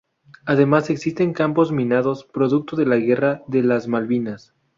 [0.47, 4.51] Además, existen campos minados producto de la Guerra de las Malvinas.